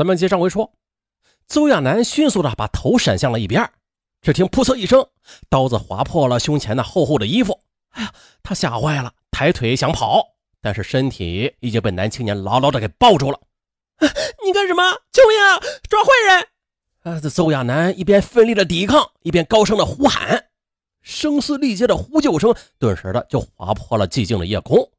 [0.00, 0.72] 咱们接上回说，
[1.46, 3.70] 邹亚楠迅速的把头闪向了一边，
[4.22, 5.06] 只听噗呲一声，
[5.50, 7.60] 刀子划破了胸前那厚厚的衣服。
[7.90, 10.26] 哎呀，他吓坏了，抬腿想跑，
[10.62, 13.38] 但是身体已经被男青年牢牢的给抱住了。
[14.42, 14.82] 你干什么？
[15.12, 15.60] 救命啊！
[15.86, 16.48] 抓坏人！
[17.02, 17.20] 啊！
[17.20, 20.46] 这邹亚楠一边奋力的抵抗，一边高声的呼喊，
[21.02, 24.90] 声嘶力竭的呼救声顿时的就划破了寂静的夜空。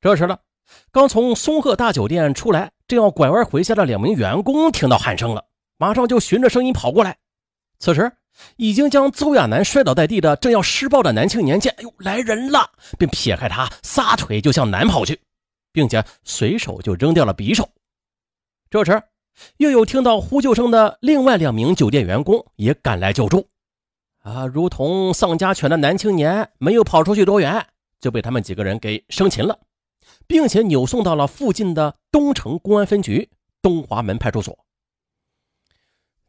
[0.00, 0.36] 这时呢，
[0.92, 5.44] 刚从松鹤大酒店出来，正要拐弯回家的两名员工听到喊声了，
[5.76, 7.16] 马上就循着声音跑过来。
[7.78, 8.12] 此时，
[8.56, 15.20] 已经将邹亚楠摔倒在地的正要施暴的男青年见，哎呦，来人了，便撇开他，撒腿就向南跑去，
[15.72, 17.68] 并且随手就扔掉了匕首。
[18.68, 19.02] 这时，
[19.56, 23.46] 又有听到呼救声的另外两名酒店员工也赶来救助。
[24.22, 27.66] 啊，如同丧家犬的男青年没有跑出去多远，
[28.00, 29.58] 就被他们几个人给生擒了。
[30.30, 33.28] 并且扭送到了附近的东城公安分局
[33.60, 34.56] 东华门派出所。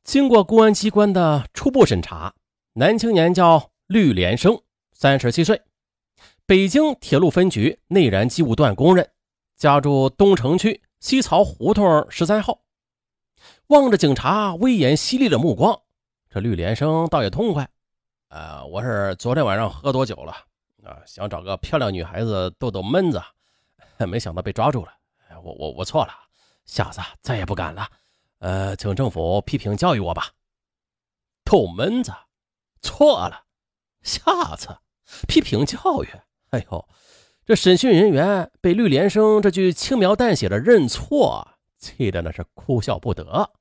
[0.04, 2.34] 经过公安机关的初步审查，
[2.74, 4.60] 男青年叫绿连生，
[4.92, 5.62] 三十七岁，
[6.48, 9.08] 北京铁路分局内燃机务段工人，
[9.56, 12.60] 家住东城区西曹胡同十三号。
[13.68, 15.80] 望着警察威严犀利的目光，
[16.28, 17.70] 这绿连生倒也痛快。
[18.30, 20.32] 呃，我是昨天晚上喝多酒了
[20.84, 23.22] 啊，想找个漂亮女孩子逗逗闷子。
[24.08, 24.92] 没想到被抓住了，
[25.44, 26.14] 我我我错了，
[26.66, 27.88] 下次再也不敢了。
[28.40, 30.30] 呃，请政府批评教育我吧。
[31.44, 32.12] 逗闷子，
[32.82, 33.46] 错了，
[34.02, 34.70] 下次
[35.28, 36.08] 批评教育。
[36.52, 36.88] 哎呦，
[37.46, 43.52] 这审讯人员被绿连生这句轻描淡写的认错气得那是哭笑不得。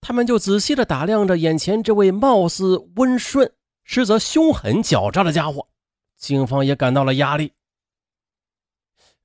[0.00, 5.68] 他们就仔细的打量着眼前这位貌似温顺，实则凶狠狡诈的家伙，
[6.16, 7.52] 警方也感到了压力。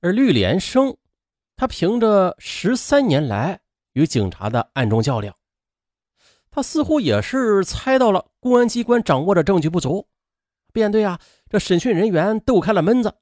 [0.02, 0.96] 而绿连生，
[1.56, 3.60] 他凭着十三年来
[3.92, 5.36] 与警察的暗中较量，
[6.50, 10.08] 他似乎也是猜到了公安机关掌握的证据不足，
[10.72, 13.14] 便对啊这审讯人员斗开了闷子，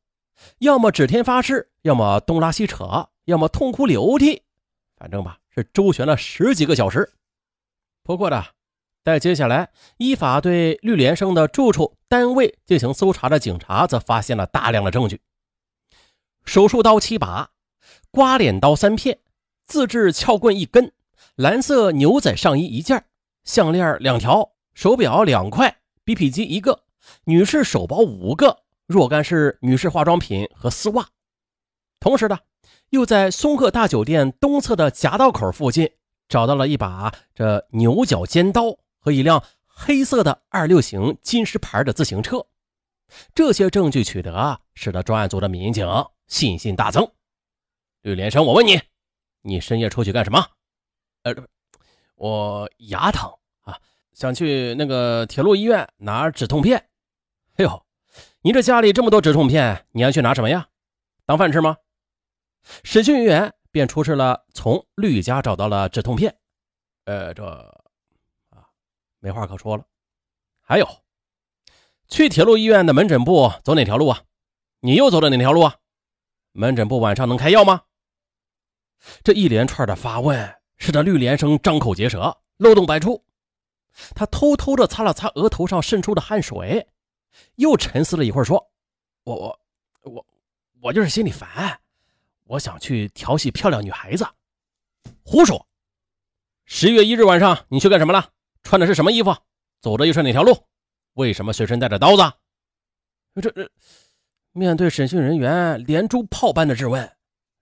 [0.59, 4.43] 要么指天发誓，要么东拉西扯，要么痛哭流涕，
[4.97, 7.12] 反正吧是周旋了十几个小时。
[8.03, 8.43] 不过呢，
[9.04, 9.69] 在接下来
[9.99, 15.21] 依法对绿连生的住处、单位进行搜查的警察，则发现了大量的证据。
[16.45, 17.51] 手术刀七把，
[18.11, 19.19] 刮脸刀三片，
[19.67, 20.93] 自制撬棍一根，
[21.37, 23.05] 蓝色牛仔上衣一件，
[23.45, 26.83] 项链两条，手表两块，BP 机一个，
[27.25, 31.09] 女士手包五个，若干是女士化妆品和丝袜。
[32.01, 32.39] 同时呢，
[32.89, 35.91] 又在松鹤大酒店东侧的夹道口附近
[36.28, 42.47] 找到了一把这牛角尖刀和一辆黑色的二六型金狮牌的自行车。
[43.34, 45.87] 这些证据取得，使得专案组的民警。
[46.30, 47.12] 信心大增，
[48.02, 48.80] 吕连生，我问你，
[49.42, 50.46] 你深夜出去干什么？
[51.24, 51.34] 呃，
[52.14, 53.28] 我牙疼
[53.62, 53.78] 啊，
[54.12, 56.88] 想去那个铁路医院拿止痛片。
[57.56, 57.84] 哎呦，
[58.42, 60.68] 你这家里这么多止痛片，你要去拿什么呀？
[61.26, 61.76] 当饭吃吗？
[62.84, 66.38] 审讯人员便出示了从绿家找到了止痛片。
[67.06, 67.44] 呃，这
[68.50, 68.68] 啊，
[69.18, 69.84] 没话可说了。
[70.60, 70.88] 还有，
[72.06, 74.22] 去铁路医院的门诊部走哪条路啊？
[74.78, 75.76] 你又走了哪条路啊？
[76.53, 77.83] 门诊部晚上能开药吗？
[79.22, 83.25] 这一连串的发问，使得绿连生张口结舌，漏洞百出。
[84.15, 86.87] 他偷偷的擦了擦额头上渗出的汗水，
[87.56, 88.71] 又沉思了一会儿，说
[89.25, 89.60] ：“我我
[90.03, 90.27] 我
[90.81, 91.81] 我就是心里烦，
[92.44, 94.27] 我想去调戏漂亮女孩子。”
[95.25, 95.66] 胡说！
[96.66, 98.31] 十月一日晚上你去干什么了？
[98.62, 99.37] 穿的是什么衣服？
[99.81, 100.66] 走的又是哪条路？
[101.15, 102.22] 为什么随身带着刀子？
[103.43, 103.71] 这这。
[104.53, 107.09] 面对审讯人员连珠炮般的质问，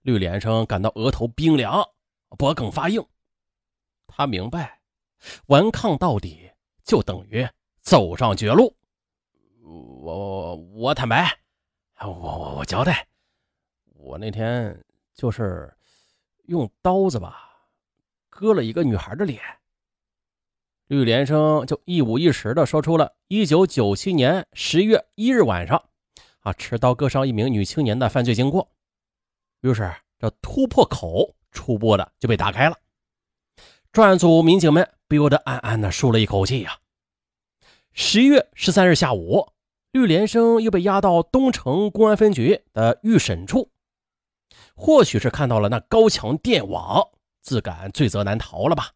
[0.01, 1.87] 绿连生感到额头冰凉，
[2.35, 3.05] 脖梗发硬。
[4.07, 4.81] 他明白，
[5.45, 6.49] 顽抗到底
[6.83, 7.47] 就等于
[7.81, 8.75] 走上绝路。
[9.61, 9.75] 我
[10.15, 11.31] 我我坦白，
[12.01, 13.07] 我我我交代，
[13.93, 14.83] 我那天
[15.13, 15.71] 就是
[16.47, 17.51] 用刀子吧，
[18.29, 19.39] 割了一个女孩的脸。
[20.87, 25.88] 绿连生就一五一十的说出了1997年十月一日晚上。
[26.41, 26.53] 啊！
[26.53, 28.69] 持刀割伤一名女青年的犯罪经过，
[29.61, 32.77] 于是这突破口初步的就被打开了。
[33.91, 36.79] 专案组民警们不由得暗暗的舒了一口气呀。
[37.91, 39.51] 十一月十三日下午，
[39.91, 43.71] 绿连生又被押到东城公安分局的预审处。
[44.75, 47.09] 或许是看到了那高墙电网，
[47.41, 48.91] 自感罪责难逃了吧？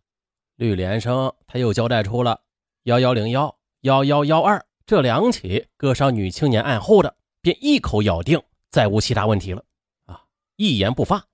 [0.55, 2.39] 绿连生他又交代出了
[2.83, 7.15] 幺幺零幺幺幺幺二这两起割伤女青年案后的。
[7.43, 8.41] 便一口咬定
[8.71, 9.63] 再无其他问题了，
[10.05, 10.23] 啊，
[10.55, 11.27] 一言不发。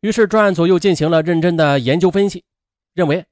[0.00, 2.44] 于是专案组又进行了认真的研究分析，
[2.92, 3.24] 认为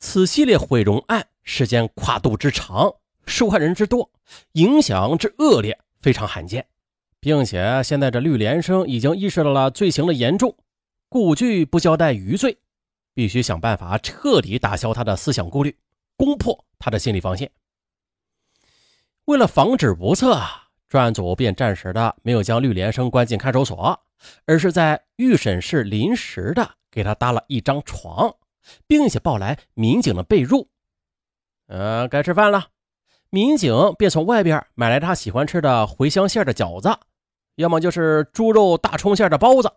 [0.00, 2.92] 此系列毁容案时间跨度之长、
[3.24, 4.10] 受害人之多、
[4.54, 6.66] 影响之恶劣，非常罕见，
[7.20, 10.56] 并且现在这绿连生已经意识到了罪行的严重，
[11.08, 12.58] 故拒不交代余罪，
[13.14, 15.78] 必须想办法彻底打消他的思想顾虑，
[16.16, 17.48] 攻破他的心理防线。
[19.28, 20.40] 为了防止不测。
[20.88, 24.00] 专案组便暂时的没有将绿连生关进看守所，
[24.46, 28.34] 而是在预审室临时的给他搭了一张床，
[28.86, 30.66] 并且抱来民警的被褥。
[31.66, 32.68] 呃，该吃饭了，
[33.28, 36.88] 民警便从外边买来他喜欢吃的茴香馅的饺子，
[37.56, 39.70] 要么就是猪肉大葱馅的包子。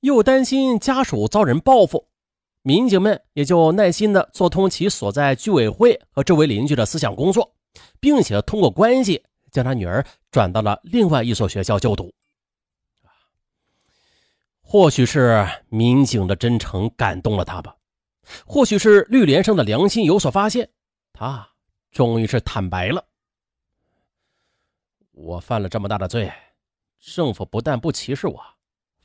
[0.00, 2.08] 又担心家属遭人报复，
[2.62, 7.54] 民警们也就耐心的做通其所在居委会和周围邻居的思想工作，
[8.00, 9.24] 并且通过关系。
[9.52, 12.12] 将他女儿转到了另外一所学校就读。
[14.60, 17.74] 或许是民警的真诚感动了他吧，
[18.44, 20.68] 或许是绿连生的良心有所发现，
[21.12, 21.48] 他
[21.90, 23.06] 终于是坦白了：
[25.12, 26.30] 我犯了这么大的罪，
[26.98, 28.44] 政府不但不歧视我，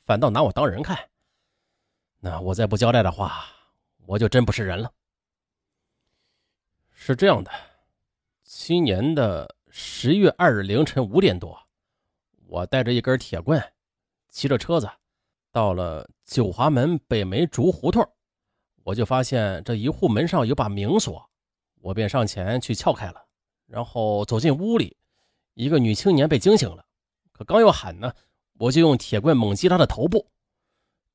[0.04, 0.98] 反倒拿我当人看。
[2.18, 3.46] 那我再不交代的话，
[4.04, 4.92] 我就真不是人了。
[6.90, 7.50] 是这样的，
[8.54, 9.56] 今年的。
[9.70, 11.58] 十月二日凌晨五点多，
[12.46, 13.58] 我带着一根铁棍，
[14.28, 14.86] 骑着车子
[15.50, 18.06] 到了九华门北梅竹胡同，
[18.84, 21.26] 我就发现这一户门上有把明锁，
[21.80, 23.24] 我便上前去撬开了，
[23.66, 24.94] 然后走进屋里，
[25.54, 26.84] 一个女青年被惊醒了，
[27.32, 28.12] 可刚要喊呢，
[28.58, 30.30] 我就用铁棍猛击她的头部。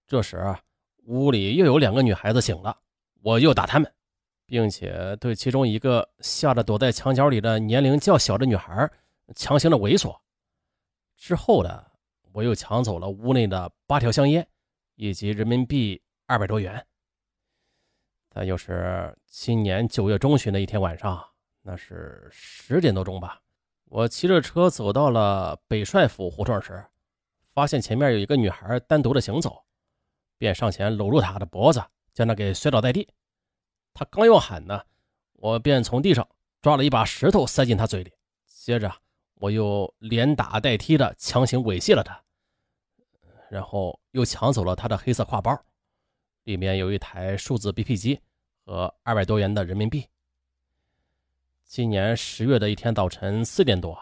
[0.07, 0.57] 这时
[1.04, 2.75] 屋里又有两个女孩子醒了，
[3.22, 3.94] 我又打她们。
[4.47, 8.89] 并且对其中一个吓得躲在墙角里的年龄较小的女孩
[9.35, 10.17] 强行的猥琐，
[11.17, 11.85] 之后呢
[12.31, 14.47] 我又抢走了屋内的八条香烟
[14.95, 16.83] 以及人民币二百多元。
[18.29, 21.21] 但又是今年九月中旬的一天晚上，
[21.61, 23.41] 那是十点多钟吧，
[23.85, 26.85] 我骑着车走到了北帅府胡同时，
[27.51, 29.65] 发现前面有一个女孩单独的行走，
[30.38, 31.83] 便上前搂住她的脖子，
[32.13, 33.09] 将她给摔倒在地。
[33.97, 34.79] 他刚要喊呢，
[35.33, 36.27] 我便从地上
[36.61, 38.13] 抓了一把石头塞进他嘴里，
[38.45, 38.94] 接着
[39.33, 42.23] 我又连打带踢的强行猥亵了他，
[43.49, 45.59] 然后又抢走了他的黑色挎包，
[46.44, 48.21] 里面有一台数字 BP 机
[48.63, 50.07] 和二百多元的人民币。
[51.65, 53.97] 今年十月的一天早晨四点多，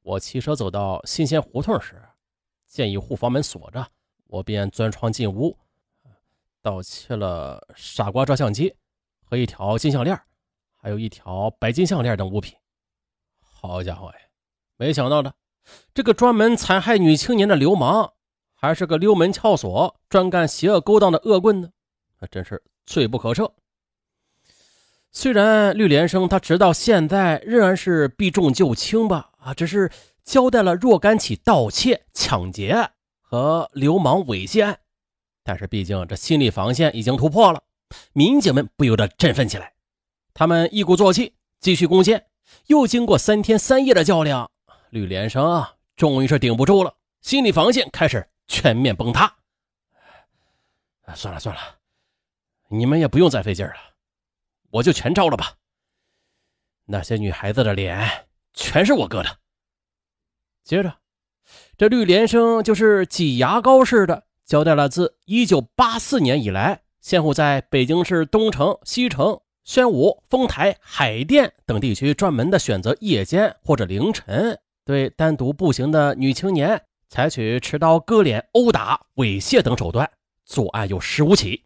[0.00, 2.02] 我骑车走到新鲜胡同时，
[2.64, 3.86] 见一户房门锁着，
[4.28, 5.58] 我便钻窗进屋，
[6.62, 8.74] 盗窃了傻瓜照相机。
[9.30, 10.20] 和一条金项链，
[10.76, 12.56] 还有一条白金项链等物品。
[13.40, 14.14] 好家伙呀！
[14.76, 15.32] 没想到的，
[15.94, 18.14] 这个专门残害女青年的流氓，
[18.54, 21.70] 还是个溜门撬锁、专干邪恶勾当的恶棍呢！
[22.18, 23.52] 那真是罪不可赦。
[25.12, 29.92] 虽然绿连生他直到现在仍然是避重就轻吧，啊，只是
[30.24, 32.90] 交代了若干起盗窃、抢劫
[33.20, 34.80] 和流氓猥亵案，
[35.44, 37.62] 但是毕竟这心理防线已经突破了。
[38.12, 39.74] 民警们不由得振奋起来，
[40.34, 42.26] 他们一鼓作气继续攻坚。
[42.66, 44.50] 又经过三天三夜的较量，
[44.90, 45.64] 吕连生，
[45.94, 49.36] 终于是顶不住了，心理防线开始全面崩塌。
[51.14, 51.60] 算了算了，
[52.68, 53.74] 你们也不用再费劲了，
[54.70, 55.54] 我就全招了吧。
[56.86, 59.38] 那些女孩子的脸全是我割的。
[60.64, 60.98] 接着，
[61.76, 66.82] 这绿连生就是挤牙膏似的交代了自1984年以来。
[67.00, 80.10] 先后在北京市东城、西城、宣武、丰台、海淀等地区，专门的选择夜间或者凌晨，对单独步行的女青年采取持刀割脸、殴打、猥亵等手段，
[80.44, 81.64] 作案有十五起。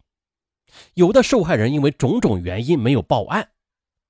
[0.93, 3.49] 有的受害人因为种种原因没有报案，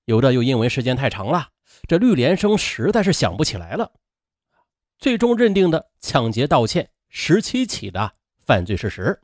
[0.06, 1.50] 有的又因为时间太长了，
[1.88, 3.92] 这绿连生实在是想不起来了。
[4.98, 8.14] 最终认定的抢劫、盗窃十七起的
[8.46, 9.22] 犯罪事实。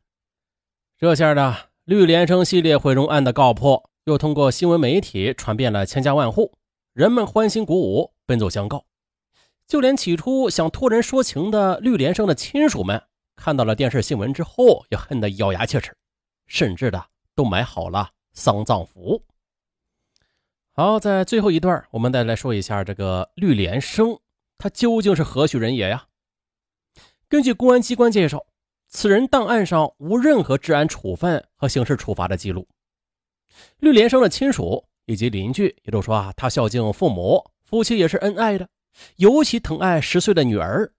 [0.97, 1.57] 这下呢？
[1.91, 6.53] 绿连生系列毁容案的告破，又通过新闻媒体传遍了千家万户，
[6.93, 8.85] 人们欢欣鼓舞，奔走相告。
[9.67, 13.03] 就连起初想托人说情的绿连生的亲属们，
[13.35, 15.93] 看到了电视新闻之后，也恨得咬牙切齿，
[16.47, 19.25] 甚至的都买好了丧葬服。
[20.71, 24.17] 好，在最后一段，我们再来说一下这个绿连生，
[24.57, 26.05] 他究竟是何许人也呀？
[27.27, 28.45] 根据公安机关介绍。
[28.91, 32.67] 此人档案上无任何治安处分和刑事处罚的记录。
[33.79, 38.67] 绿连生的亲属以及邻居也都说啊，他孝敬父母，夫妻也是恩爱的，
[39.15, 40.91] 尤其疼爱十岁的女儿。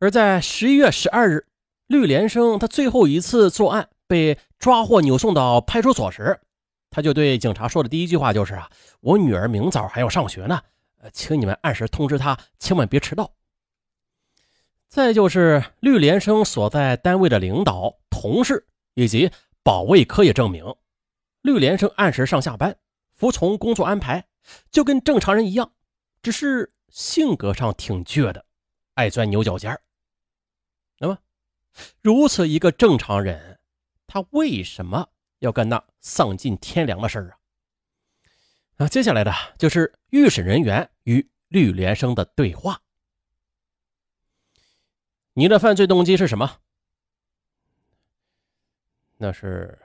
[0.00, 1.46] 而在十一月十二日，
[1.86, 6.38] 绿连生他最后一次作案被抓获扭送到派出所时，
[6.90, 8.68] 他就对警察说的第一句话就是啊，
[9.00, 10.60] 我女儿明早还要上学呢，
[11.00, 13.30] 呃请你们按时通知她，千万别迟到。
[14.94, 19.28] 再就是绿连生所在单位的领导、同事以及
[19.64, 20.64] 保卫科也证明，
[21.42, 22.78] 绿连生按时上下班，
[23.16, 24.24] 服从工作安排，
[24.70, 25.72] 就跟正常人一样，
[26.22, 28.46] 只是性格上挺倔的，
[28.94, 29.82] 爱钻牛角尖儿。
[31.00, 31.18] 那么，
[32.00, 33.58] 如此一个正常人，
[34.06, 35.08] 他为什么
[35.40, 37.34] 要干那丧尽天良的事儿啊？
[38.76, 42.80] 那接下来的就是预审人员与绿连生的对话。
[45.36, 46.60] 你的犯罪动机是什么？
[49.16, 49.76] 那是，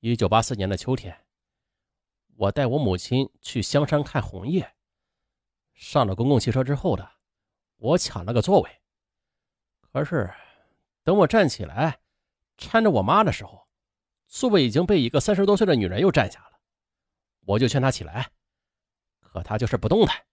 [0.00, 1.16] 一九八四年的秋天，
[2.34, 4.74] 我带我母亲去香山看红叶。
[5.72, 7.08] 上了公共汽车之后的，
[7.76, 8.82] 我抢了个座位。
[9.92, 10.28] 可是，
[11.04, 12.00] 等我站起来，
[12.58, 13.68] 搀着我妈的时候，
[14.26, 16.58] 座位已经被一个三十多岁的女人又占下了。
[17.42, 18.32] 我就劝她起来，
[19.20, 20.26] 可她就是不动弹，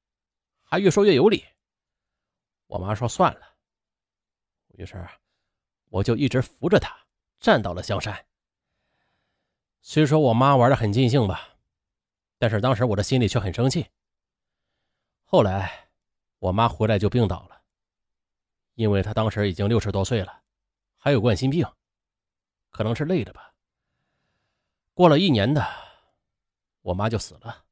[0.64, 1.46] 还越说越有理。
[2.66, 3.53] 我妈说算了。
[4.84, 5.08] 于是，
[5.86, 6.94] 我就一直扶着他
[7.40, 8.26] 站到了香山。
[9.82, 11.56] 虽说我妈玩的很尽兴吧，
[12.38, 13.90] 但是当时我的心里却很生气。
[15.24, 15.88] 后来，
[16.40, 17.62] 我妈回来就病倒了，
[18.76, 20.42] 因为她当时已经六十多岁了，
[20.98, 21.66] 还有冠心病，
[22.70, 23.54] 可能是累的吧。
[24.94, 25.66] 过了一年的，
[26.82, 27.66] 我妈就死了，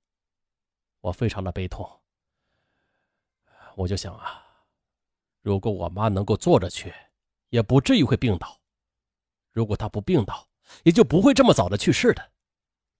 [1.02, 2.02] 我非常的悲痛。
[3.76, 4.48] 我就想啊。
[5.42, 6.94] 如果我妈能够坐着去，
[7.50, 8.60] 也不至于会病倒。
[9.52, 10.48] 如果她不病倒，
[10.84, 12.32] 也就不会这么早的去世的。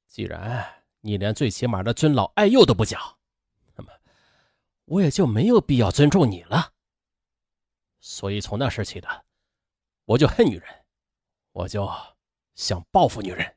[0.08, 0.68] 既然
[1.00, 3.00] 你连最起码的尊老爱幼都不讲，
[3.76, 3.92] 那么
[4.86, 6.74] 我也就没有必要尊重你了。
[8.00, 9.26] 所以从那时起的，
[10.06, 10.68] 我就恨女人，
[11.52, 11.90] 我就
[12.56, 13.56] 想报复女人。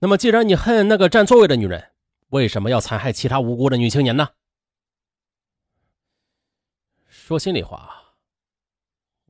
[0.00, 1.92] 那么既然你恨那个占座位的女人，
[2.30, 4.28] 为什么要残害其他无辜的女青年呢？
[7.32, 8.14] 说心里话，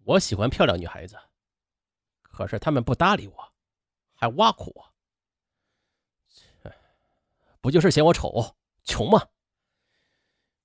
[0.03, 1.17] 我喜欢漂亮女孩子，
[2.21, 3.53] 可是他们不搭理我，
[4.13, 4.93] 还挖苦我，
[6.29, 6.45] 切
[7.61, 9.29] 不就是嫌我丑、穷吗？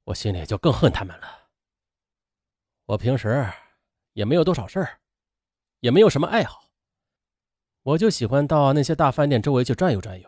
[0.06, 1.50] 我心里就更恨他们了。
[2.86, 3.48] 我平时
[4.14, 5.00] 也没有多少事儿，
[5.82, 6.72] 也没有什么爱好，
[7.84, 10.28] 我就喜欢到那些大饭店周围去转悠转悠，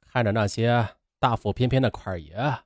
[0.00, 2.64] 看着那些大腹便便的款爷，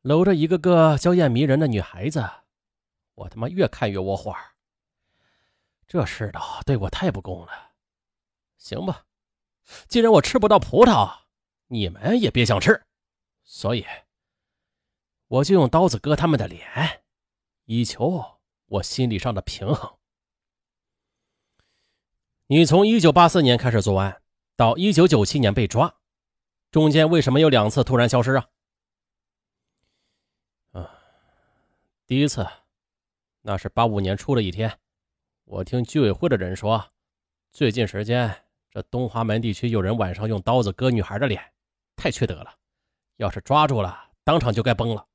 [0.00, 2.28] 搂着一个个娇艳迷人的女孩子。
[3.14, 4.34] 我他妈越看越窝火，
[5.86, 7.72] 这世道对我太不公了。
[8.56, 9.04] 行吧，
[9.88, 11.24] 既然我吃不到葡萄，
[11.66, 12.84] 你们也别想吃，
[13.44, 13.84] 所以
[15.26, 17.04] 我就用刀子割他们的脸，
[17.64, 19.98] 以求我心理上的平衡。
[22.46, 24.22] 你从一九八四年开始作案，
[24.56, 25.94] 到一九九七年被抓，
[26.70, 28.48] 中间为什么有两次突然消失啊？
[30.72, 30.98] 啊，
[32.06, 32.46] 第一次。
[33.44, 34.78] 那是八五年初的一天，
[35.44, 36.92] 我听居委会的人说，
[37.50, 38.32] 最近时间
[38.70, 41.42] 这东华门地区有人晚上用刀子割女孩的脸，
[41.96, 42.54] 太缺德了。
[43.16, 45.06] 要是抓住了，当场就该崩了。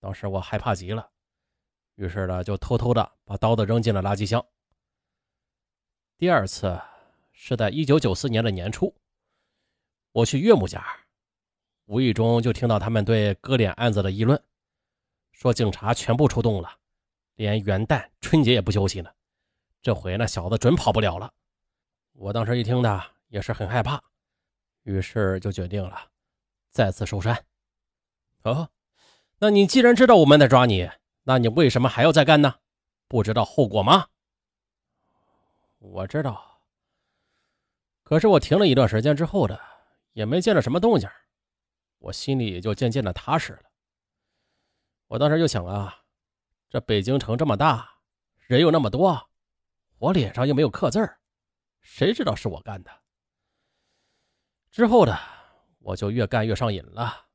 [0.00, 1.06] 当时我害怕极了，
[1.96, 4.42] 于是呢就偷偷的把刀子扔进了垃圾箱。
[6.16, 6.80] 第二次
[7.32, 8.94] 是在一九九四年的年初，
[10.12, 10.82] 我去岳母家，
[11.84, 14.42] 无意中就听到他们对割脸案子的议论。
[15.36, 16.78] 说警察全部出动了，
[17.34, 19.10] 连元旦、春节也不休息呢。
[19.82, 21.30] 这回那小子准跑不了了。
[22.14, 24.02] 我当时一听的也是很害怕，
[24.84, 26.10] 于是就决定了
[26.70, 27.44] 再次收山。
[28.44, 28.70] 哦，
[29.38, 30.88] 那你既然知道我们在抓你，
[31.24, 32.54] 那你为什么还要再干呢？
[33.06, 34.06] 不知道后果吗？
[35.76, 36.62] 我知道，
[38.02, 39.60] 可是我停了一段时间之后的，
[40.14, 41.06] 也没见着什么动静，
[41.98, 43.64] 我心里也就渐渐的踏实了。
[45.08, 46.02] 我当时就想啊，
[46.68, 47.88] 这北京城这么大，
[48.38, 49.30] 人又那么多，
[49.98, 51.20] 我脸上又没有刻字儿，
[51.80, 52.90] 谁知道是我干的？
[54.70, 55.16] 之后的
[55.78, 57.28] 我就越干越上瘾了，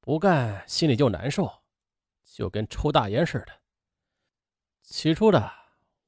[0.00, 1.50] 不干心里就难受，
[2.24, 3.60] 就跟抽大烟似的。
[4.82, 5.50] 起初的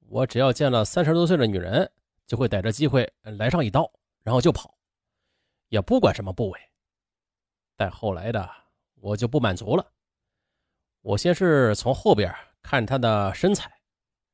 [0.00, 1.90] 我只要见了三十多岁的女人，
[2.26, 3.90] 就会逮着机会来上一刀，
[4.22, 4.76] 然后就跑，
[5.68, 6.60] 也不管什么部位。
[7.74, 8.48] 但后来的
[8.96, 9.92] 我就不满足了。
[11.06, 13.70] 我先是从后边看他的身材，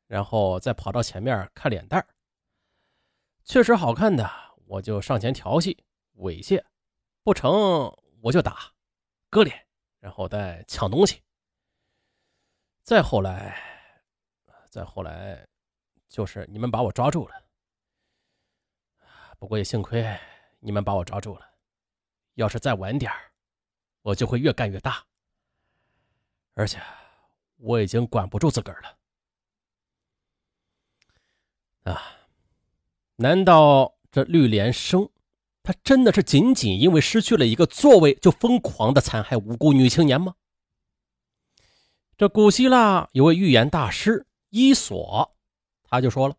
[0.06, 2.02] 然后再跑到前面看脸蛋
[3.44, 4.26] 确实好看的，
[4.64, 5.84] 我就上前调戏、
[6.16, 6.64] 猥亵，
[7.22, 8.72] 不成我就打、
[9.28, 9.66] 割脸，
[10.00, 11.22] 然后再抢东西。
[12.82, 13.54] 再后来，
[14.70, 15.46] 再后来，
[16.08, 17.34] 就是你们把我抓住了。
[19.38, 20.18] 不过也幸亏
[20.58, 21.46] 你们把我抓住了，
[22.36, 23.12] 要是再晚点
[24.00, 25.04] 我就会越干越大。
[26.54, 26.80] 而且
[27.56, 28.98] 我已经管不住自个儿了。
[31.92, 32.02] 啊，
[33.16, 35.10] 难道这绿莲生，
[35.62, 40.36] 他真的是仅仅因为失去了一个座位，就疯狂的残害无辜女青年吗？
[42.16, 45.34] 这古希腊有位预言大师伊索，
[45.82, 46.36] 他就说了：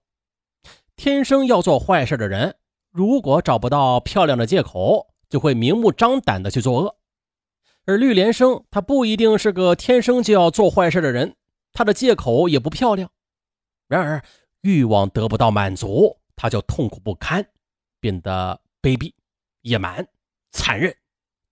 [0.96, 2.58] 天生要做坏事的人，
[2.90, 6.98] 如果找不到漂亮的借口，就会明目张胆的去作恶。
[7.86, 11.36] 而绿莲生，他不一定是个天生就要做坏事的人，
[11.74, 13.12] 他的借口也不漂亮。
[13.88, 14.24] 然而，
[14.62, 17.46] 欲望得不到满足，他就痛苦不堪，
[18.00, 19.14] 变得卑鄙、
[19.62, 20.08] 野蛮、
[20.52, 20.96] 残忍，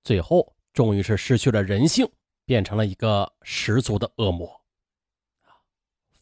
[0.04, 2.10] 最后终于是失去了人性，
[2.46, 4.62] 变成了一个十足的恶魔。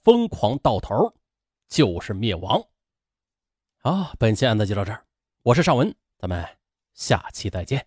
[0.01, 1.13] 疯狂到头，
[1.67, 2.59] 就是灭亡。
[3.77, 5.05] 好，本期案子就到这儿，
[5.43, 6.43] 我是尚文，咱们
[6.93, 7.85] 下期再见。